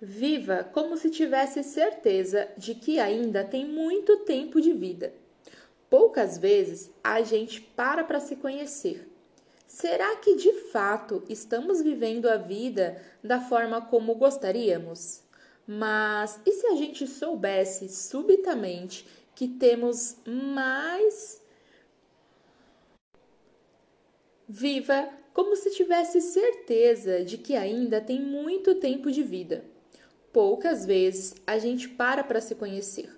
Viva 0.00 0.62
como 0.62 0.96
se 0.96 1.08
tivesse 1.08 1.62
certeza 1.62 2.48
de 2.58 2.74
que 2.74 2.98
ainda 2.98 3.42
tem 3.42 3.64
muito 3.64 4.18
tempo 4.18 4.60
de 4.60 4.72
vida. 4.72 5.14
Poucas 5.88 6.36
vezes 6.36 6.90
a 7.02 7.22
gente 7.22 7.60
para 7.60 8.04
para 8.04 8.20
se 8.20 8.36
conhecer. 8.36 9.08
Será 9.66 10.16
que 10.16 10.36
de 10.36 10.52
fato 10.70 11.24
estamos 11.28 11.80
vivendo 11.80 12.28
a 12.28 12.36
vida 12.36 13.00
da 13.24 13.40
forma 13.40 13.80
como 13.80 14.14
gostaríamos? 14.14 15.22
Mas 15.66 16.40
e 16.44 16.52
se 16.52 16.66
a 16.66 16.76
gente 16.76 17.06
soubesse 17.06 17.88
subitamente 17.88 19.06
que 19.34 19.48
temos 19.48 20.16
mais. 20.26 21.42
Viva 24.48 25.08
como 25.32 25.56
se 25.56 25.70
tivesse 25.70 26.20
certeza 26.20 27.24
de 27.24 27.36
que 27.38 27.56
ainda 27.56 28.00
tem 28.00 28.20
muito 28.20 28.76
tempo 28.76 29.10
de 29.10 29.22
vida. 29.22 29.75
Poucas 30.36 30.84
vezes 30.84 31.34
a 31.46 31.58
gente 31.58 31.88
para 31.88 32.22
para 32.22 32.42
se 32.42 32.54
conhecer. 32.54 33.08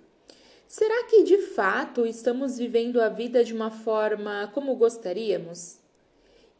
Será 0.65 1.03
que 1.03 1.23
de 1.23 1.39
fato 1.39 2.05
estamos 2.05 2.57
vivendo 2.57 3.01
a 3.01 3.09
vida 3.09 3.43
de 3.43 3.53
uma 3.53 3.69
forma 3.69 4.49
como 4.53 4.73
gostaríamos? 4.77 5.79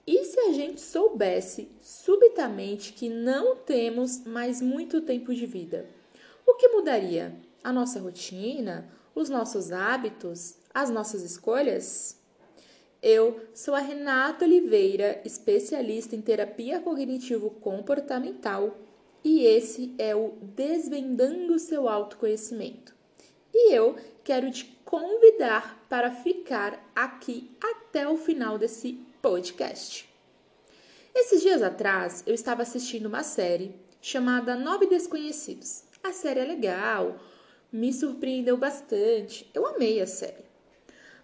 E 0.05 0.25
se 0.25 0.37
a 0.37 0.51
gente 0.51 0.81
soubesse 0.81 1.69
subitamente 1.81 2.91
que 2.91 3.07
não 3.07 3.55
temos 3.55 4.25
mais 4.25 4.61
muito 4.61 4.99
tempo 4.99 5.33
de 5.33 5.45
vida? 5.45 5.85
O 6.45 6.55
que 6.55 6.67
mudaria? 6.67 7.33
A 7.63 7.71
nossa 7.71 8.01
rotina? 8.01 8.85
Os 9.15 9.29
nossos 9.29 9.71
hábitos? 9.71 10.57
As 10.73 10.89
nossas 10.89 11.23
escolhas? 11.23 12.19
Eu 13.01 13.39
sou 13.53 13.73
a 13.73 13.79
Renata 13.79 14.43
Oliveira, 14.43 15.21
especialista 15.23 16.17
em 16.17 16.21
terapia 16.21 16.81
cognitivo-comportamental 16.81 18.88
e 19.23 19.45
esse 19.45 19.93
é 19.97 20.15
o 20.15 20.33
Desvendando 20.41 21.59
seu 21.59 21.87
autoconhecimento. 21.87 22.95
E 23.53 23.73
eu 23.73 23.95
quero 24.23 24.51
te 24.51 24.65
convidar 24.85 25.85
para 25.89 26.11
ficar 26.11 26.91
aqui 26.95 27.51
até 27.61 28.07
o 28.07 28.17
final 28.17 28.57
desse 28.57 28.93
podcast. 29.21 30.07
Esses 31.13 31.41
dias 31.41 31.61
atrás 31.61 32.23
eu 32.25 32.33
estava 32.33 32.61
assistindo 32.61 33.07
uma 33.07 33.23
série 33.23 33.75
chamada 34.01 34.55
Nove 34.55 34.85
Desconhecidos. 34.85 35.83
A 36.03 36.13
série 36.13 36.39
é 36.39 36.45
legal, 36.45 37.17
me 37.71 37.91
surpreendeu 37.91 38.55
bastante, 38.57 39.49
eu 39.53 39.65
amei 39.65 39.99
a 40.01 40.07
série. 40.07 40.45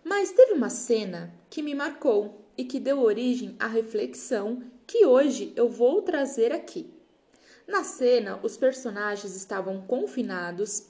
Mas 0.03 0.31
teve 0.31 0.53
uma 0.53 0.69
cena 0.69 1.33
que 1.49 1.61
me 1.61 1.73
marcou 1.73 2.45
e 2.57 2.63
que 2.63 2.79
deu 2.79 3.01
origem 3.01 3.55
à 3.59 3.67
reflexão 3.67 4.61
que 4.85 5.05
hoje 5.05 5.53
eu 5.55 5.67
vou 5.67 6.01
trazer 6.01 6.51
aqui. 6.51 6.94
Na 7.67 7.83
cena, 7.83 8.39
os 8.44 8.55
personagens 8.55 9.35
estavam 9.35 9.81
confinados 9.81 10.88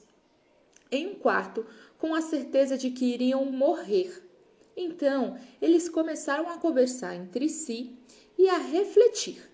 em 0.90 1.08
um 1.08 1.14
quarto 1.14 1.66
com 1.98 2.14
a 2.14 2.20
certeza 2.20 2.76
de 2.76 2.90
que 2.90 3.06
iriam 3.06 3.44
morrer. 3.46 4.22
Então, 4.76 5.38
eles 5.60 5.88
começaram 5.88 6.48
a 6.48 6.58
conversar 6.58 7.14
entre 7.14 7.48
si 7.48 7.96
e 8.36 8.48
a 8.48 8.58
refletir. 8.58 9.50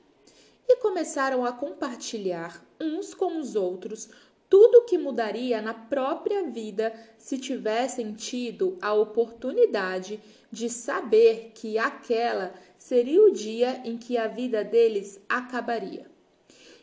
E 0.69 0.77
começaram 0.77 1.45
a 1.45 1.53
compartilhar 1.53 2.64
uns 2.81 3.14
com 3.14 3.39
os 3.39 3.55
outros 3.55 4.09
tudo 4.53 4.81
o 4.81 4.84
que 4.84 4.98
mudaria 4.98 5.62
na 5.62 5.73
própria 5.73 6.42
vida 6.51 6.92
se 7.17 7.39
tivessem 7.39 8.12
tido 8.12 8.77
a 8.83 8.92
oportunidade 8.92 10.20
de 10.51 10.69
saber 10.69 11.53
que 11.55 11.79
aquela 11.79 12.53
seria 12.77 13.23
o 13.23 13.33
dia 13.33 13.81
em 13.83 13.97
que 13.97 14.19
a 14.19 14.29
vida 14.29 14.62
deles 14.62 15.19
acabaria. 15.27 16.11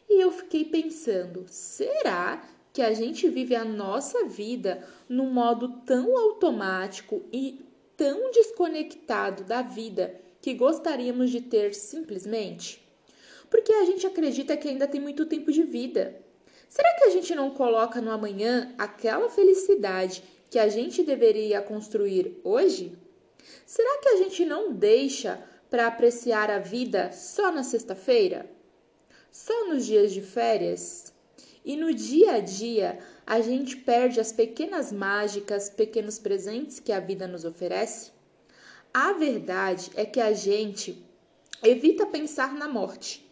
E 0.10 0.20
eu 0.20 0.32
fiquei 0.32 0.66
pensando: 0.66 1.46
será 1.48 2.44
que 2.74 2.82
a 2.82 2.94
gente 2.94 3.30
vive 3.30 3.56
a 3.56 3.64
nossa 3.64 4.26
vida 4.26 4.84
num 5.08 5.32
modo 5.32 5.82
tão 5.86 6.18
automático 6.18 7.24
e 7.32 7.64
tão 7.96 8.32
desconectado 8.32 9.44
da 9.44 9.62
vida 9.62 10.20
que 10.42 10.54
gostaríamos 10.54 11.30
de 11.30 11.42
ter 11.42 11.76
simplesmente? 11.76 12.84
Porque 13.50 13.72
a 13.72 13.86
gente 13.86 14.08
acredita 14.08 14.58
que 14.58 14.68
ainda 14.68 14.88
tem 14.88 15.00
muito 15.00 15.26
tempo 15.26 15.52
de 15.52 15.64
vida. 15.64 16.20
Será 16.68 16.92
que 16.96 17.06
a 17.06 17.10
gente 17.10 17.34
não 17.36 17.52
coloca 17.52 18.00
no 18.02 18.12
amanhã 18.12 18.74
aquela 18.78 19.30
felicidade 19.30 20.24
que 20.50 20.58
a 20.58 20.68
gente 20.68 21.04
deveria 21.04 21.62
construir 21.62 22.40
hoje? 22.44 22.98
Será 23.66 24.00
que 24.00 24.10
a 24.10 24.18
gente 24.18 24.46
não 24.46 24.72
deixa 24.72 25.44
para 25.70 25.88
apreciar 25.88 26.50
a 26.50 26.60
vida 26.60 27.12
só 27.12 27.52
na 27.52 27.64
sexta-feira? 27.64 28.50
Só 29.32 29.68
nos 29.68 29.86
dias 29.86 30.12
de 30.12 30.22
férias? 30.22 31.14
E 31.64 31.76
no 31.76 31.94
dia 31.94 32.34
a 32.34 32.40
dia 32.40 33.00
a 33.26 33.42
gente 33.42 33.78
perde 33.78 34.20
as 34.20 34.32
pequenas 34.32 34.92
mágicas, 34.92 35.70
pequenos 35.70 36.18
presentes 36.18 36.80
que 36.80 36.92
a 36.92 37.00
vida 37.00 37.28
nos 37.28 37.46
oferece? 37.46 38.12
A 38.94 39.14
verdade 39.14 39.92
é 39.96 40.04
que 40.06 40.20
a 40.20 40.34
gente 40.34 41.06
evita 41.62 42.06
pensar 42.06 42.54
na 42.56 42.68
morte. 42.68 43.26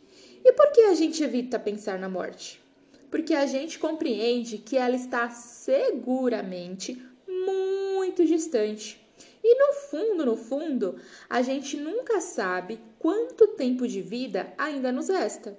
E 0.43 0.53
por 0.53 0.71
que 0.71 0.81
a 0.81 0.93
gente 0.93 1.23
evita 1.23 1.57
pensar 1.57 1.97
na 1.97 2.07
morte? 2.07 2.61
Porque 3.09 3.33
a 3.33 3.45
gente 3.45 3.79
compreende 3.79 4.59
que 4.59 4.77
ela 4.77 4.95
está 4.95 5.29
seguramente 5.29 7.01
muito 7.27 8.25
distante. 8.25 9.01
E 9.43 9.55
no 9.55 9.73
fundo, 9.73 10.25
no 10.25 10.37
fundo, 10.37 10.99
a 11.29 11.41
gente 11.41 11.77
nunca 11.77 12.21
sabe 12.21 12.79
quanto 12.99 13.47
tempo 13.55 13.87
de 13.87 14.01
vida 14.01 14.53
ainda 14.57 14.91
nos 14.91 15.09
resta. 15.09 15.57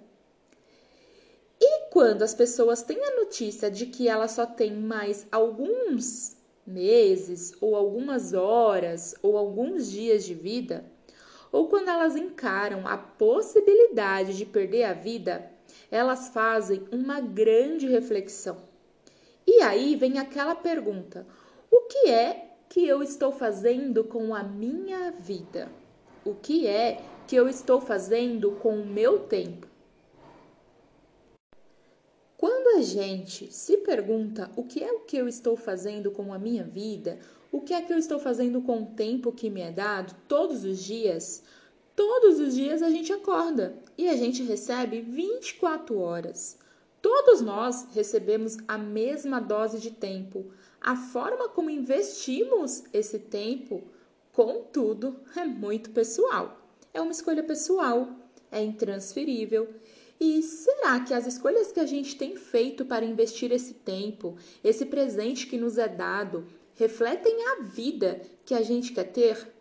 Quando 1.98 2.22
as 2.22 2.32
pessoas 2.32 2.80
têm 2.80 3.04
a 3.04 3.16
notícia 3.16 3.68
de 3.68 3.84
que 3.84 4.08
ela 4.08 4.28
só 4.28 4.46
tem 4.46 4.72
mais 4.72 5.26
alguns 5.32 6.36
meses, 6.64 7.52
ou 7.60 7.74
algumas 7.74 8.32
horas, 8.32 9.16
ou 9.20 9.36
alguns 9.36 9.90
dias 9.90 10.22
de 10.22 10.32
vida, 10.32 10.84
ou 11.50 11.66
quando 11.66 11.88
elas 11.88 12.14
encaram 12.14 12.86
a 12.86 12.96
possibilidade 12.96 14.36
de 14.36 14.46
perder 14.46 14.84
a 14.84 14.92
vida, 14.92 15.50
elas 15.90 16.28
fazem 16.28 16.86
uma 16.92 17.20
grande 17.20 17.88
reflexão. 17.88 18.58
E 19.44 19.60
aí 19.62 19.96
vem 19.96 20.20
aquela 20.20 20.54
pergunta: 20.54 21.26
o 21.68 21.80
que 21.88 22.10
é 22.10 22.52
que 22.68 22.86
eu 22.86 23.02
estou 23.02 23.32
fazendo 23.32 24.04
com 24.04 24.36
a 24.36 24.44
minha 24.44 25.10
vida? 25.10 25.68
O 26.24 26.32
que 26.32 26.64
é 26.64 27.02
que 27.26 27.34
eu 27.34 27.48
estou 27.48 27.80
fazendo 27.80 28.52
com 28.52 28.76
o 28.76 28.86
meu 28.86 29.18
tempo? 29.18 29.66
A 32.78 32.80
gente 32.80 33.52
se 33.52 33.78
pergunta 33.78 34.52
o 34.54 34.62
que 34.62 34.84
é 34.84 34.92
o 34.92 35.00
que 35.00 35.16
eu 35.16 35.26
estou 35.26 35.56
fazendo 35.56 36.12
com 36.12 36.32
a 36.32 36.38
minha 36.38 36.62
vida, 36.62 37.18
o 37.50 37.60
que 37.60 37.74
é 37.74 37.82
que 37.82 37.92
eu 37.92 37.98
estou 37.98 38.20
fazendo 38.20 38.62
com 38.62 38.82
o 38.84 38.86
tempo 38.86 39.32
que 39.32 39.50
me 39.50 39.60
é 39.60 39.72
dado 39.72 40.14
todos 40.28 40.62
os 40.62 40.78
dias, 40.84 41.42
todos 41.96 42.38
os 42.38 42.54
dias 42.54 42.80
a 42.80 42.88
gente 42.88 43.12
acorda 43.12 43.74
e 43.98 44.08
a 44.08 44.14
gente 44.14 44.44
recebe 44.44 45.00
24 45.00 45.98
horas. 45.98 46.56
Todos 47.02 47.40
nós 47.40 47.88
recebemos 47.92 48.58
a 48.68 48.78
mesma 48.78 49.40
dose 49.40 49.80
de 49.80 49.90
tempo. 49.90 50.46
A 50.80 50.94
forma 50.94 51.48
como 51.48 51.70
investimos 51.70 52.84
esse 52.92 53.18
tempo, 53.18 53.82
contudo, 54.32 55.16
é 55.36 55.44
muito 55.44 55.90
pessoal. 55.90 56.56
É 56.94 57.00
uma 57.00 57.10
escolha 57.10 57.42
pessoal, 57.42 58.08
é 58.52 58.62
intransferível 58.62 59.68
e 60.20 60.42
será 60.42 61.00
que 61.00 61.14
as 61.14 61.26
escolhas 61.26 61.70
que 61.70 61.78
a 61.78 61.86
gente 61.86 62.16
tem 62.16 62.36
feito 62.36 62.84
para 62.84 63.04
investir 63.04 63.52
esse 63.52 63.74
tempo, 63.74 64.36
esse 64.64 64.86
presente 64.86 65.46
que 65.46 65.56
nos 65.56 65.78
é 65.78 65.86
dado, 65.86 66.46
refletem 66.74 67.36
a 67.46 67.62
vida 67.62 68.20
que 68.44 68.54
a 68.54 68.62
gente 68.62 68.92
quer 68.92 69.12
ter? 69.12 69.52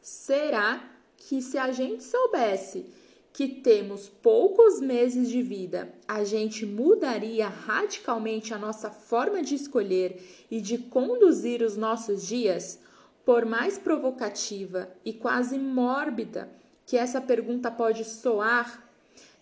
Será 0.00 0.88
que 1.16 1.42
se 1.42 1.58
a 1.58 1.72
gente 1.72 2.04
soubesse 2.04 2.86
que 3.32 3.48
temos 3.48 4.08
poucos 4.08 4.80
meses 4.80 5.28
de 5.28 5.42
vida, 5.42 5.92
a 6.06 6.22
gente 6.22 6.64
mudaria 6.64 7.48
radicalmente 7.48 8.54
a 8.54 8.58
nossa 8.58 8.90
forma 8.90 9.42
de 9.42 9.56
escolher 9.56 10.22
e 10.48 10.60
de 10.60 10.78
conduzir 10.78 11.60
os 11.60 11.76
nossos 11.76 12.24
dias? 12.24 12.78
Por 13.24 13.44
mais 13.44 13.78
provocativa 13.78 14.88
e 15.04 15.12
quase 15.12 15.58
mórbida 15.58 16.52
que 16.86 16.96
essa 16.96 17.20
pergunta 17.20 17.70
pode 17.70 18.04
soar, 18.04 18.83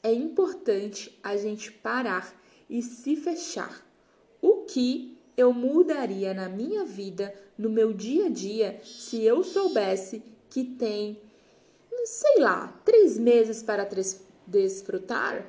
é 0.02 0.12
importante 0.12 1.16
a 1.22 1.36
gente 1.36 1.70
parar 1.70 2.34
e 2.68 2.82
se 2.82 3.14
fechar. 3.14 3.86
O 4.40 4.64
que 4.64 5.16
eu 5.36 5.52
mudaria 5.52 6.34
na 6.34 6.48
minha 6.48 6.84
vida, 6.84 7.32
no 7.56 7.70
meu 7.70 7.92
dia 7.92 8.26
a 8.26 8.28
dia, 8.28 8.80
se 8.82 9.22
eu 9.22 9.44
soubesse 9.44 10.22
que 10.50 10.64
tem, 10.64 11.20
sei 12.04 12.40
lá, 12.40 12.80
três 12.84 13.16
meses 13.16 13.62
para 13.62 13.88
desfrutar? 14.46 15.46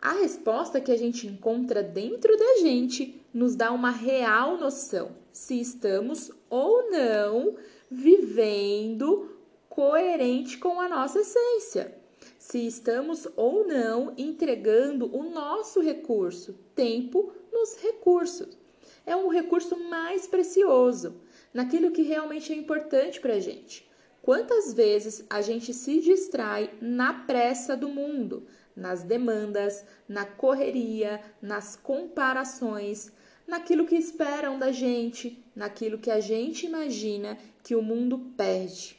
A 0.00 0.12
resposta 0.12 0.80
que 0.80 0.90
a 0.90 0.98
gente 0.98 1.26
encontra 1.26 1.82
dentro 1.82 2.36
da 2.36 2.56
gente 2.58 3.20
nos 3.32 3.54
dá 3.54 3.70
uma 3.70 3.90
real 3.90 4.58
noção 4.58 5.16
se 5.32 5.60
estamos 5.60 6.30
ou 6.50 6.90
não 6.90 7.56
vivendo 7.90 9.36
coerente 9.68 10.58
com 10.58 10.80
a 10.80 10.88
nossa 10.88 11.20
essência 11.20 11.95
se 12.38 12.66
estamos 12.66 13.26
ou 13.36 13.66
não 13.66 14.14
entregando 14.16 15.14
o 15.14 15.22
nosso 15.30 15.80
recurso, 15.80 16.54
tempo, 16.74 17.32
nos 17.52 17.76
recursos. 17.82 18.56
É 19.04 19.14
um 19.16 19.28
recurso 19.28 19.76
mais 19.88 20.26
precioso, 20.26 21.20
naquilo 21.52 21.90
que 21.90 22.02
realmente 22.02 22.52
é 22.52 22.56
importante 22.56 23.20
para 23.20 23.34
a 23.34 23.40
gente. 23.40 23.88
Quantas 24.22 24.74
vezes 24.74 25.24
a 25.30 25.40
gente 25.40 25.72
se 25.72 26.00
distrai 26.00 26.72
na 26.80 27.12
pressa 27.12 27.76
do 27.76 27.88
mundo, 27.88 28.46
nas 28.74 29.02
demandas, 29.02 29.84
na 30.08 30.24
correria, 30.24 31.22
nas 31.40 31.76
comparações, 31.76 33.12
naquilo 33.46 33.86
que 33.86 33.94
esperam 33.94 34.58
da 34.58 34.72
gente, 34.72 35.42
naquilo 35.54 35.98
que 35.98 36.10
a 36.10 36.20
gente 36.20 36.66
imagina 36.66 37.38
que 37.62 37.74
o 37.74 37.82
mundo 37.82 38.18
perde. 38.36 38.96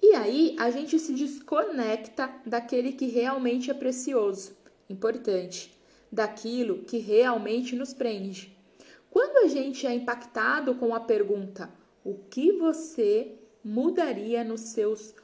E 0.00 0.14
aí 0.14 0.54
a 0.58 0.70
gente 0.70 0.98
se 0.98 1.12
desconecta 1.12 2.30
daquele 2.46 2.92
que 2.92 3.06
realmente 3.06 3.70
é 3.70 3.74
precioso, 3.74 4.56
importante, 4.88 5.76
daquilo 6.10 6.84
que 6.84 6.98
realmente 6.98 7.74
nos 7.74 7.92
prende. 7.92 8.56
Quando 9.10 9.44
a 9.44 9.48
gente 9.48 9.86
é 9.86 9.92
impactado 9.92 10.76
com 10.76 10.94
a 10.94 11.00
pergunta: 11.00 11.70
o 12.04 12.14
que 12.14 12.52
você 12.52 13.34
mudaria 13.64 14.44
nos 14.44 14.60
seus 14.60 15.14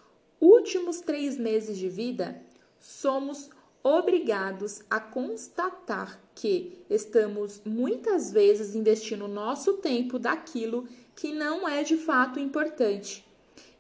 últimos 0.40 1.00
três 1.00 1.38
meses 1.38 1.78
de 1.78 1.88
vida? 1.88 2.42
Somos 2.80 3.50
obrigados 3.82 4.82
a 4.90 4.98
constatar 4.98 6.20
que 6.34 6.84
estamos 6.90 7.62
muitas 7.64 8.32
vezes 8.32 8.74
investindo 8.74 9.28
nosso 9.28 9.74
tempo 9.74 10.18
daquilo 10.18 10.88
que 11.14 11.32
não 11.32 11.68
é 11.68 11.84
de 11.84 11.96
fato 11.96 12.40
importante 12.40 13.24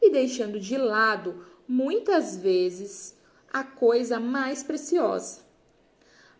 e 0.06 0.10
deixando 0.10 0.60
de 0.60 0.76
lado 0.76 1.44
muitas 1.66 2.36
vezes 2.36 3.16
a 3.52 3.64
coisa 3.64 4.20
mais 4.20 4.62
preciosa. 4.62 5.40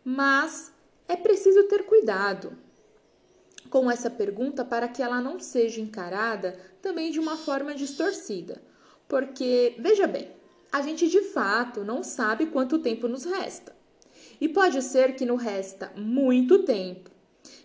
Mas 0.04 0.72
é 1.08 1.16
preciso 1.16 1.64
ter 1.64 1.84
cuidado 1.84 2.56
com 3.70 3.90
essa 3.90 4.10
pergunta 4.10 4.64
para 4.64 4.88
que 4.88 5.02
ela 5.02 5.20
não 5.20 5.40
seja 5.40 5.80
encarada 5.80 6.58
também 6.80 7.10
de 7.10 7.18
uma 7.18 7.36
forma 7.36 7.74
distorcida. 7.74 8.62
Porque, 9.08 9.74
veja 9.78 10.06
bem, 10.06 10.30
a 10.70 10.82
gente 10.82 11.08
de 11.08 11.22
fato 11.22 11.84
não 11.84 12.02
sabe 12.02 12.46
quanto 12.46 12.78
tempo 12.78 13.08
nos 13.08 13.24
resta. 13.24 13.74
E 14.40 14.48
pode 14.48 14.82
ser 14.82 15.14
que 15.14 15.24
nos 15.24 15.42
resta 15.42 15.92
muito 15.96 16.64
tempo. 16.64 17.10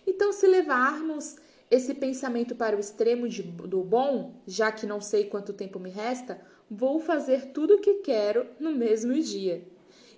Então, 0.06 0.32
se 0.32 0.46
levarmos 0.46 1.36
esse 1.70 1.94
pensamento 1.94 2.54
para 2.54 2.76
o 2.76 2.80
extremo 2.80 3.28
de, 3.28 3.42
do 3.42 3.82
bom, 3.84 4.34
já 4.46 4.72
que 4.72 4.86
não 4.86 5.00
sei 5.00 5.24
quanto 5.24 5.52
tempo 5.52 5.78
me 5.78 5.88
resta, 5.88 6.40
vou 6.68 6.98
fazer 6.98 7.52
tudo 7.52 7.74
o 7.74 7.80
que 7.80 7.94
quero 7.94 8.46
no 8.58 8.72
mesmo 8.72 9.12
dia. 9.14 9.64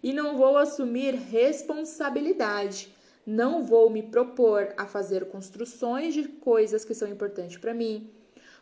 E 0.02 0.12
não 0.12 0.36
vou 0.36 0.56
assumir 0.56 1.14
responsabilidade. 1.14 2.92
Não 3.26 3.62
vou 3.62 3.90
me 3.90 4.02
propor 4.02 4.72
a 4.76 4.86
fazer 4.86 5.26
construções 5.26 6.14
de 6.14 6.24
coisas 6.24 6.84
que 6.84 6.94
são 6.94 7.08
importantes 7.08 7.58
para 7.58 7.74
mim. 7.74 8.10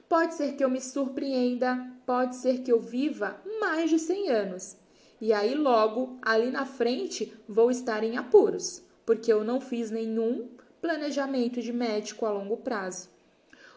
Pode 0.08 0.34
ser 0.34 0.54
que 0.54 0.64
eu 0.64 0.69
me 0.69 0.81
surpreenda, 0.81 1.87
pode 2.04 2.34
ser 2.37 2.58
que 2.58 2.72
eu 2.72 2.81
viva 2.81 3.40
mais 3.60 3.88
de 3.88 3.98
100 3.98 4.28
anos. 4.31 4.76
E 5.20 5.32
aí, 5.32 5.54
logo, 5.54 6.19
ali 6.20 6.50
na 6.50 6.66
frente, 6.66 7.32
vou 7.48 7.70
estar 7.70 8.02
em 8.02 8.16
apuros, 8.16 8.82
porque 9.06 9.32
eu 9.32 9.44
não 9.44 9.60
fiz 9.60 9.90
nenhum 9.90 10.48
planejamento 10.81 11.61
de 11.61 11.73
médico 11.73 12.27
a 12.27 12.32
longo 12.32 12.56
prazo. 12.56 13.09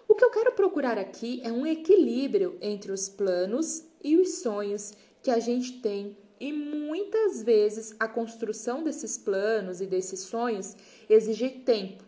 O 0.08 0.16
que 0.16 0.24
eu 0.24 0.32
quero 0.32 0.52
procurar 0.54 0.98
aqui 0.98 1.42
é 1.44 1.52
um 1.52 1.66
equilíbrio 1.66 2.58
entre 2.62 2.92
os 2.92 3.10
planos 3.10 3.86
e 4.04 4.18
os 4.18 4.40
sonhos 4.40 4.94
que 5.22 5.32
a 5.32 5.40
gente 5.40 5.80
tem 5.80 6.18
e 6.40 6.52
muitas 6.52 7.42
vezes 7.42 7.96
a 7.98 8.06
construção 8.06 8.84
desses 8.84 9.18
planos 9.18 9.80
e 9.80 9.86
desses 9.86 10.20
sonhos 10.22 10.76
exige 11.10 11.50
tempo. 11.50 12.04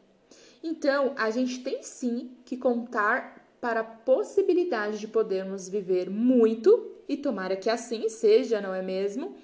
Então, 0.62 1.13
a 1.15 1.30
gente 1.30 1.63
tem 1.63 1.81
sim 1.81 2.31
que 2.44 2.57
contar 2.57 3.48
para 3.62 3.80
a 3.80 3.83
possibilidade 3.83 5.00
de 5.00 5.07
podermos 5.07 5.69
viver 5.69 6.09
muito, 6.09 6.91
e 7.07 7.15
tomara 7.15 7.56
que 7.56 7.69
assim 7.69 8.09
seja, 8.09 8.59
não 8.59 8.74
é 8.74 8.81
mesmo? 8.81 9.38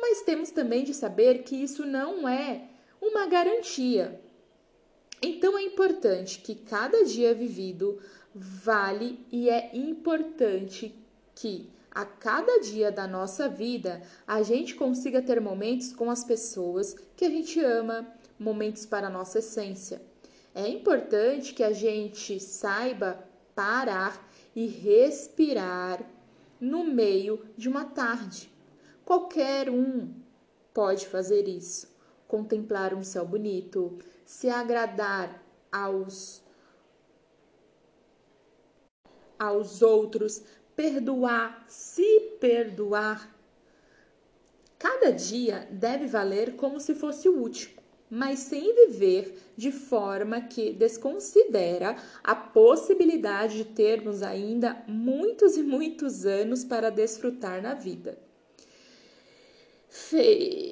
Mas 0.00 0.22
temos 0.22 0.50
também 0.50 0.84
de 0.84 0.94
saber 0.94 1.42
que 1.42 1.56
isso 1.56 1.84
não 1.84 2.26
é 2.26 2.68
uma 3.00 3.26
garantia. 3.26 4.20
Então 5.22 5.58
é 5.58 5.62
importante 5.62 6.40
que 6.40 6.54
cada 6.54 7.04
dia 7.04 7.34
vivido 7.34 7.98
vale 8.34 9.24
e 9.30 9.50
é 9.50 9.70
importante 9.76 10.94
que 11.34 11.70
a 11.90 12.04
cada 12.04 12.60
dia 12.60 12.90
da 12.90 13.06
nossa 13.06 13.48
vida 13.48 14.00
a 14.26 14.42
gente 14.42 14.74
consiga 14.74 15.20
ter 15.20 15.40
momentos 15.40 15.92
com 15.92 16.10
as 16.10 16.24
pessoas 16.24 16.94
que 17.16 17.24
a 17.24 17.30
gente 17.30 17.60
ama, 17.60 18.06
momentos 18.38 18.86
para 18.86 19.08
a 19.08 19.10
nossa 19.10 19.40
essência. 19.40 20.00
É 20.54 20.68
importante 20.68 21.52
que 21.52 21.62
a 21.62 21.72
gente 21.72 22.40
saiba 22.40 23.22
parar 23.54 24.26
e 24.54 24.66
respirar 24.66 26.04
no 26.60 26.84
meio 26.84 27.44
de 27.56 27.68
uma 27.68 27.84
tarde. 27.84 28.50
Qualquer 29.04 29.68
um 29.68 30.12
pode 30.72 31.06
fazer 31.06 31.48
isso. 31.48 31.88
Contemplar 32.28 32.94
um 32.94 33.02
céu 33.02 33.26
bonito, 33.26 33.98
se 34.30 34.48
agradar 34.48 35.42
aos 35.72 36.40
aos 39.36 39.82
outros, 39.82 40.40
perdoar, 40.76 41.64
se 41.66 42.36
perdoar. 42.38 43.36
Cada 44.78 45.10
dia 45.10 45.66
deve 45.72 46.06
valer 46.06 46.54
como 46.54 46.78
se 46.78 46.94
fosse 46.94 47.28
o 47.28 47.36
último, 47.40 47.82
mas 48.08 48.38
sem 48.38 48.72
viver 48.72 49.36
de 49.56 49.72
forma 49.72 50.42
que 50.42 50.72
desconsidera 50.72 51.96
a 52.22 52.34
possibilidade 52.36 53.56
de 53.56 53.64
termos 53.64 54.22
ainda 54.22 54.84
muitos 54.86 55.56
e 55.56 55.62
muitos 55.64 56.24
anos 56.24 56.62
para 56.62 56.88
desfrutar 56.88 57.60
na 57.60 57.74
vida. 57.74 58.16
Fe 59.88 60.69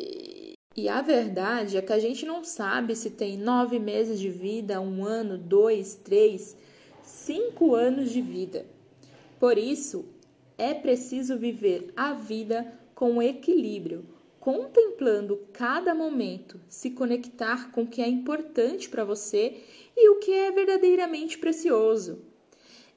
e 0.78 0.88
a 0.88 1.02
verdade 1.02 1.76
é 1.76 1.82
que 1.82 1.92
a 1.92 1.98
gente 1.98 2.24
não 2.24 2.44
sabe 2.44 2.94
se 2.94 3.10
tem 3.10 3.36
nove 3.36 3.80
meses 3.80 4.20
de 4.20 4.30
vida, 4.30 4.80
um 4.80 5.04
ano, 5.04 5.36
dois, 5.36 5.96
três, 5.96 6.56
cinco 7.02 7.74
anos 7.74 8.12
de 8.12 8.22
vida. 8.22 8.64
Por 9.40 9.58
isso, 9.58 10.04
é 10.56 10.72
preciso 10.72 11.36
viver 11.36 11.92
a 11.96 12.12
vida 12.12 12.72
com 12.94 13.20
equilíbrio, 13.20 14.06
contemplando 14.38 15.40
cada 15.52 15.96
momento, 15.96 16.60
se 16.68 16.90
conectar 16.90 17.72
com 17.72 17.82
o 17.82 17.86
que 17.88 18.00
é 18.00 18.06
importante 18.06 18.88
para 18.88 19.04
você 19.04 19.56
e 19.96 20.08
o 20.10 20.20
que 20.20 20.30
é 20.30 20.52
verdadeiramente 20.52 21.38
precioso. 21.38 22.20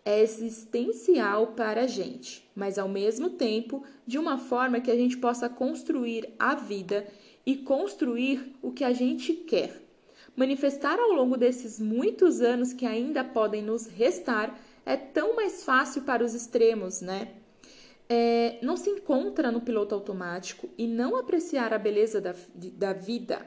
É 0.05 0.21
existencial 0.21 1.53
para 1.53 1.81
a 1.81 1.87
gente, 1.87 2.47
mas 2.55 2.77
ao 2.77 2.87
mesmo 2.87 3.31
tempo 3.31 3.83
de 4.05 4.19
uma 4.19 4.37
forma 4.37 4.81
que 4.81 4.91
a 4.91 4.95
gente 4.95 5.17
possa 5.17 5.49
construir 5.49 6.29
a 6.37 6.53
vida 6.53 7.07
e 7.45 7.57
construir 7.57 8.55
o 8.61 8.71
que 8.71 8.83
a 8.83 8.93
gente 8.93 9.33
quer. 9.33 9.81
Manifestar 10.35 10.99
ao 10.99 11.11
longo 11.11 11.35
desses 11.37 11.79
muitos 11.79 12.41
anos 12.41 12.73
que 12.73 12.85
ainda 12.85 13.23
podem 13.23 13.61
nos 13.61 13.85
restar 13.87 14.57
é 14.85 14.95
tão 14.95 15.35
mais 15.35 15.63
fácil 15.63 16.03
para 16.03 16.23
os 16.23 16.33
extremos, 16.33 17.01
né? 17.01 17.33
É, 18.09 18.57
não 18.61 18.75
se 18.75 18.89
encontra 18.89 19.51
no 19.51 19.61
piloto 19.61 19.95
automático 19.95 20.69
e 20.77 20.85
não 20.85 21.15
apreciar 21.15 21.73
a 21.73 21.77
beleza 21.77 22.19
da, 22.19 22.35
da 22.53 22.91
vida, 22.91 23.45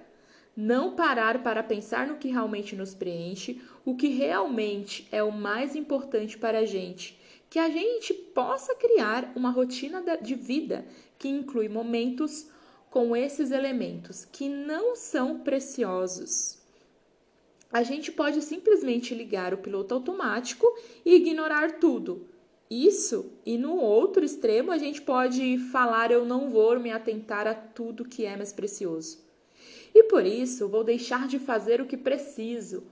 não 0.57 0.95
parar 0.95 1.43
para 1.43 1.63
pensar 1.63 2.07
no 2.07 2.17
que 2.17 2.29
realmente 2.29 2.75
nos 2.77 2.95
preenche, 2.95 3.61
o 3.85 3.95
que 3.95 4.09
realmente 4.09 5.07
é 5.11 5.23
o 5.23 5.33
mais 5.33 5.77
importante 5.77 6.39
para 6.39 6.61
a 6.61 6.65
gente, 6.65 7.21
que 7.51 7.59
a 7.59 7.69
gente 7.69 8.15
possa 8.15 8.75
criar 8.75 9.33
uma 9.37 9.51
rotina 9.51 10.03
de 10.23 10.35
vida 10.35 10.87
que 11.19 11.29
inclui 11.29 11.69
momentos 11.69 12.49
com 12.95 13.17
esses 13.17 13.51
elementos 13.51 14.25
que 14.25 14.49
não 14.49 14.95
são 14.95 15.41
preciosos. 15.41 16.59
A 17.73 17.83
gente 17.83 18.13
pode 18.13 18.41
simplesmente 18.41 19.13
ligar 19.13 19.53
o 19.53 19.59
piloto 19.59 19.95
automático 19.95 20.65
e 21.05 21.17
ignorar 21.17 21.81
tudo. 21.81 22.29
Isso, 22.71 23.33
e 23.45 23.59
no 23.59 23.75
outro 23.75 24.25
extremo, 24.25 24.71
a 24.71 24.79
gente 24.79 25.03
pode 25.03 25.59
falar: 25.73 26.13
eu 26.13 26.25
não 26.25 26.49
vou 26.51 26.79
me 26.79 26.93
atentar 26.93 27.49
a 27.49 27.55
tudo 27.55 28.05
que 28.05 28.25
é 28.25 28.37
mais 28.37 28.53
precioso. 28.53 29.19
E 29.93 30.05
por 30.05 30.25
isso, 30.25 30.69
vou 30.69 30.85
deixar 30.85 31.27
de 31.27 31.41
fazer 31.41 31.81
o 31.81 31.87
que 31.87 31.97
preciso. 31.97 32.85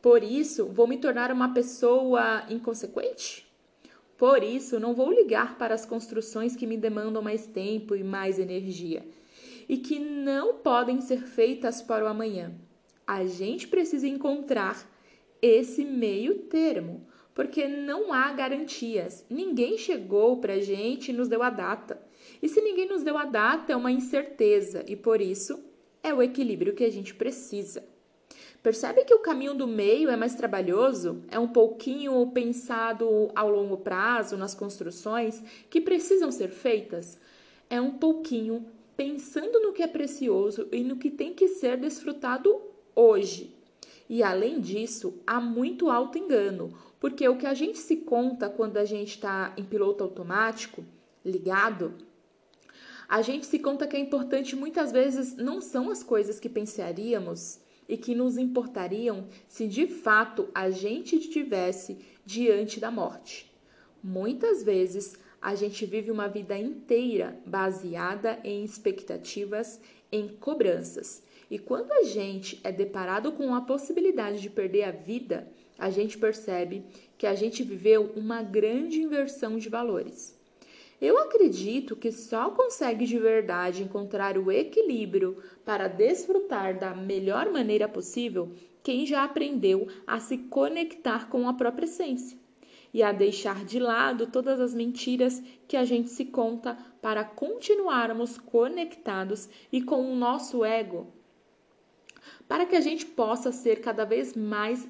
Por 0.00 0.22
isso, 0.22 0.66
vou 0.66 0.86
me 0.86 0.98
tornar 0.98 1.32
uma 1.32 1.52
pessoa 1.52 2.44
inconsequente? 2.48 3.44
Por 4.16 4.40
isso, 4.44 4.78
não 4.78 4.94
vou 4.94 5.12
ligar 5.12 5.58
para 5.58 5.74
as 5.74 5.84
construções 5.84 6.54
que 6.54 6.64
me 6.64 6.76
demandam 6.76 7.20
mais 7.20 7.44
tempo 7.44 7.96
e 7.96 8.04
mais 8.04 8.38
energia 8.38 9.04
e 9.68 9.76
que 9.76 9.98
não 9.98 10.54
podem 10.54 11.00
ser 11.00 11.22
feitas 11.22 11.82
para 11.82 12.04
o 12.04 12.08
amanhã. 12.08 12.52
A 13.06 13.24
gente 13.24 13.68
precisa 13.68 14.06
encontrar 14.06 14.88
esse 15.40 15.84
meio 15.84 16.38
termo, 16.44 17.06
porque 17.34 17.66
não 17.66 18.12
há 18.12 18.32
garantias. 18.32 19.24
Ninguém 19.28 19.76
chegou 19.76 20.36
para 20.36 20.54
a 20.54 20.60
gente 20.60 21.10
e 21.10 21.14
nos 21.14 21.28
deu 21.28 21.42
a 21.42 21.50
data. 21.50 22.00
E 22.40 22.48
se 22.48 22.60
ninguém 22.60 22.88
nos 22.88 23.02
deu 23.02 23.18
a 23.18 23.24
data, 23.24 23.72
é 23.72 23.76
uma 23.76 23.90
incerteza 23.90 24.84
e 24.86 24.94
por 24.94 25.20
isso 25.20 25.62
é 26.02 26.12
o 26.12 26.22
equilíbrio 26.22 26.74
que 26.74 26.84
a 26.84 26.90
gente 26.90 27.14
precisa. 27.14 27.84
Percebe 28.62 29.04
que 29.04 29.14
o 29.14 29.18
caminho 29.18 29.54
do 29.54 29.66
meio 29.66 30.08
é 30.08 30.16
mais 30.16 30.36
trabalhoso? 30.36 31.24
É 31.28 31.38
um 31.38 31.48
pouquinho 31.48 32.24
pensado 32.28 33.28
ao 33.34 33.50
longo 33.50 33.78
prazo 33.78 34.36
nas 34.36 34.54
construções 34.54 35.42
que 35.68 35.80
precisam 35.80 36.30
ser 36.30 36.48
feitas? 36.48 37.18
É 37.68 37.80
um 37.80 37.92
pouquinho 37.98 38.64
pensando 39.02 39.58
no 39.58 39.72
que 39.72 39.82
é 39.82 39.88
precioso 39.88 40.68
e 40.70 40.84
no 40.84 40.96
que 40.96 41.10
tem 41.10 41.34
que 41.34 41.48
ser 41.48 41.76
desfrutado 41.76 42.62
hoje. 42.94 43.52
E 44.08 44.22
além 44.22 44.60
disso, 44.60 45.20
há 45.26 45.40
muito 45.40 45.90
alto 45.90 46.18
engano, 46.18 46.72
porque 47.00 47.28
o 47.28 47.36
que 47.36 47.46
a 47.46 47.52
gente 47.52 47.78
se 47.78 47.96
conta 47.96 48.48
quando 48.48 48.76
a 48.76 48.84
gente 48.84 49.08
está 49.08 49.52
em 49.56 49.64
piloto 49.64 50.04
automático, 50.04 50.84
ligado, 51.24 51.94
a 53.08 53.22
gente 53.22 53.44
se 53.44 53.58
conta 53.58 53.88
que 53.88 53.96
é 53.96 53.98
importante 53.98 54.54
muitas 54.54 54.92
vezes 54.92 55.34
não 55.34 55.60
são 55.60 55.90
as 55.90 56.04
coisas 56.04 56.38
que 56.38 56.48
pensaríamos 56.48 57.58
e 57.88 57.96
que 57.96 58.14
nos 58.14 58.38
importariam 58.38 59.26
se 59.48 59.66
de 59.66 59.88
fato 59.88 60.48
a 60.54 60.70
gente 60.70 61.16
estivesse 61.16 61.98
diante 62.24 62.78
da 62.78 62.90
morte. 62.92 63.52
Muitas 64.00 64.62
vezes 64.62 65.18
a 65.42 65.56
gente 65.56 65.84
vive 65.84 66.08
uma 66.08 66.28
vida 66.28 66.56
inteira 66.56 67.36
baseada 67.44 68.38
em 68.44 68.62
expectativas, 68.62 69.80
em 70.10 70.28
cobranças. 70.28 71.20
E 71.50 71.58
quando 71.58 71.90
a 71.90 72.04
gente 72.04 72.60
é 72.62 72.70
deparado 72.70 73.32
com 73.32 73.52
a 73.52 73.60
possibilidade 73.60 74.40
de 74.40 74.48
perder 74.48 74.84
a 74.84 74.92
vida, 74.92 75.48
a 75.76 75.90
gente 75.90 76.16
percebe 76.16 76.84
que 77.18 77.26
a 77.26 77.34
gente 77.34 77.64
viveu 77.64 78.12
uma 78.14 78.40
grande 78.40 79.02
inversão 79.02 79.58
de 79.58 79.68
valores. 79.68 80.40
Eu 81.00 81.18
acredito 81.18 81.96
que 81.96 82.12
só 82.12 82.50
consegue 82.50 83.04
de 83.04 83.18
verdade 83.18 83.82
encontrar 83.82 84.38
o 84.38 84.52
equilíbrio 84.52 85.42
para 85.64 85.88
desfrutar 85.88 86.78
da 86.78 86.94
melhor 86.94 87.50
maneira 87.50 87.88
possível 87.88 88.52
quem 88.84 89.04
já 89.04 89.24
aprendeu 89.24 89.88
a 90.06 90.20
se 90.20 90.38
conectar 90.38 91.28
com 91.28 91.48
a 91.48 91.54
própria 91.54 91.86
essência 91.86 92.41
e 92.92 93.02
a 93.02 93.12
deixar 93.12 93.64
de 93.64 93.78
lado 93.78 94.26
todas 94.26 94.60
as 94.60 94.74
mentiras 94.74 95.42
que 95.66 95.76
a 95.76 95.84
gente 95.84 96.10
se 96.10 96.26
conta 96.26 96.76
para 97.00 97.24
continuarmos 97.24 98.38
conectados 98.38 99.48
e 99.72 99.80
com 99.82 100.12
o 100.12 100.16
nosso 100.16 100.64
ego. 100.64 101.06
Para 102.46 102.66
que 102.66 102.76
a 102.76 102.80
gente 102.80 103.06
possa 103.06 103.50
ser 103.50 103.80
cada 103.80 104.04
vez 104.04 104.34
mais 104.34 104.86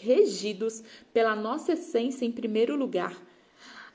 regidos 0.00 0.82
pela 1.12 1.34
nossa 1.34 1.72
essência 1.72 2.24
em 2.24 2.32
primeiro 2.32 2.76
lugar 2.76 3.16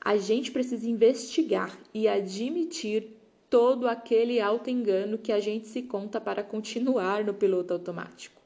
a 0.04 0.16
gente 0.16 0.50
precisa 0.50 0.88
investigar 0.88 1.78
e 1.94 2.08
admitir 2.08 3.16
todo 3.48 3.86
aquele 3.86 4.40
auto-engano 4.40 5.16
que 5.16 5.30
a 5.30 5.38
gente 5.38 5.68
se 5.68 5.82
conta 5.82 6.20
para 6.20 6.42
continuar 6.42 7.24
no 7.24 7.32
piloto 7.32 7.72
automático. 7.72 8.41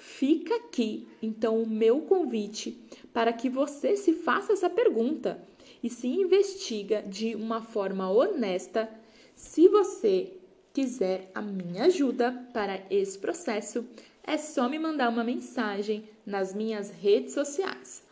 Fica 0.00 0.56
aqui, 0.56 1.06
então, 1.20 1.62
o 1.62 1.68
meu 1.68 2.00
convite 2.00 2.80
para 3.12 3.32
que 3.32 3.48
você 3.48 3.96
se 3.96 4.12
faça 4.12 4.52
essa 4.52 4.70
pergunta 4.70 5.42
e 5.82 5.90
se 5.90 6.08
investiga 6.08 7.02
de 7.02 7.34
uma 7.34 7.60
forma 7.60 8.10
honesta. 8.10 8.88
Se 9.36 9.68
você 9.68 10.32
quiser 10.72 11.30
a 11.34 11.42
minha 11.42 11.84
ajuda 11.84 12.32
para 12.52 12.82
esse 12.90 13.18
processo, 13.18 13.86
é 14.24 14.36
só 14.36 14.68
me 14.68 14.78
mandar 14.78 15.08
uma 15.10 15.24
mensagem 15.24 16.08
nas 16.24 16.54
minhas 16.54 16.90
redes 16.90 17.34
sociais 17.34 18.02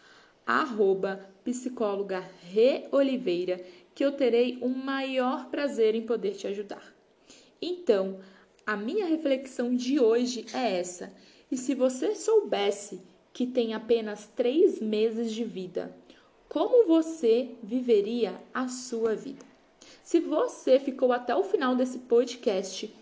arroba 0.49 1.28
psicóloga 1.45 2.25
Oliveira, 2.90 3.62
que 3.95 4.02
eu 4.02 4.12
terei 4.12 4.57
o 4.62 4.68
maior 4.71 5.50
prazer 5.50 5.95
em 5.95 6.07
poder 6.07 6.33
te 6.33 6.47
ajudar. 6.47 6.83
Então, 7.61 8.18
a 8.64 8.75
minha 8.75 9.04
reflexão 9.04 9.76
de 9.76 10.00
hoje 10.00 10.47
é 10.54 10.78
essa. 10.78 11.12
E 11.50 11.57
se 11.57 11.75
você 11.75 12.14
soubesse 12.14 13.00
que 13.33 13.47
tem 13.47 13.73
apenas 13.73 14.26
três 14.37 14.81
meses 14.81 15.33
de 15.33 15.45
vida, 15.45 15.95
como 16.49 16.87
você 16.87 17.50
viveria 17.62 18.35
a 18.52 18.69
sua 18.69 19.14
vida? 19.14 19.47
Se 20.02 20.21
você 20.21 20.78
ficou 20.78 21.12
até 21.12 21.35
o 21.35 21.45
final 21.45 21.76
desse 21.76 21.99
podcast 22.00 22.95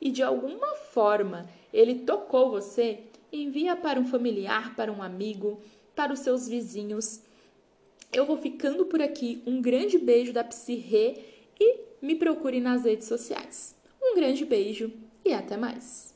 e 0.00 0.10
de 0.10 0.22
alguma 0.22 0.74
forma 0.76 1.48
ele 1.72 2.00
tocou 2.00 2.50
você, 2.50 3.00
envia 3.32 3.74
para 3.74 3.98
um 3.98 4.06
familiar, 4.06 4.76
para 4.76 4.92
um 4.92 5.02
amigo, 5.02 5.60
para 5.94 6.12
os 6.12 6.20
seus 6.20 6.48
vizinhos. 6.48 7.22
Eu 8.12 8.26
vou 8.26 8.36
ficando 8.36 8.84
por 8.86 9.00
aqui. 9.00 9.42
Um 9.46 9.62
grande 9.62 9.98
beijo 9.98 10.32
da 10.32 10.44
Psi 10.44 10.74
Rê 10.74 11.18
e 11.58 11.80
me 12.00 12.14
procure 12.14 12.60
nas 12.60 12.84
redes 12.84 13.08
sociais. 13.08 13.74
Um 14.02 14.14
grande 14.14 14.44
beijo 14.44 14.92
e 15.24 15.32
até 15.32 15.56
mais. 15.56 16.11